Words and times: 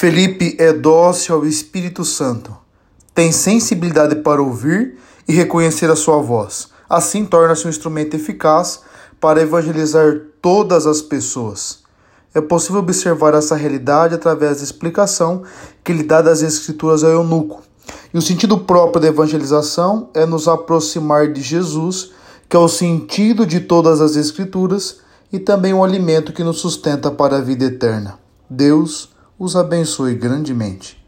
Felipe 0.00 0.54
é 0.60 0.72
dócil 0.72 1.34
ao 1.34 1.44
Espírito 1.44 2.04
Santo, 2.04 2.56
tem 3.12 3.32
sensibilidade 3.32 4.14
para 4.14 4.40
ouvir 4.40 4.96
e 5.26 5.32
reconhecer 5.32 5.90
a 5.90 5.96
sua 5.96 6.22
voz. 6.22 6.68
Assim 6.88 7.24
torna-se 7.24 7.66
um 7.66 7.68
instrumento 7.68 8.14
eficaz 8.14 8.78
para 9.20 9.42
evangelizar 9.42 10.20
todas 10.40 10.86
as 10.86 11.02
pessoas. 11.02 11.80
É 12.32 12.40
possível 12.40 12.78
observar 12.78 13.34
essa 13.34 13.56
realidade 13.56 14.14
através 14.14 14.58
da 14.58 14.62
explicação 14.62 15.42
que 15.82 15.92
lhe 15.92 16.04
dá 16.04 16.22
das 16.22 16.42
Escrituras 16.42 17.02
ao 17.02 17.10
eunuco. 17.10 17.64
E 18.14 18.18
o 18.18 18.22
sentido 18.22 18.56
próprio 18.56 19.02
da 19.02 19.08
evangelização 19.08 20.10
é 20.14 20.24
nos 20.24 20.46
aproximar 20.46 21.26
de 21.32 21.42
Jesus, 21.42 22.12
que 22.48 22.56
é 22.56 22.60
o 22.60 22.68
sentido 22.68 23.44
de 23.44 23.58
todas 23.58 24.00
as 24.00 24.14
Escrituras 24.14 25.00
e 25.32 25.40
também 25.40 25.74
o 25.74 25.82
alimento 25.82 26.32
que 26.32 26.44
nos 26.44 26.60
sustenta 26.60 27.10
para 27.10 27.38
a 27.38 27.40
vida 27.40 27.64
eterna. 27.64 28.16
Deus 28.48 29.17
os 29.38 29.54
abençoe 29.54 30.14
grandemente. 30.14 30.96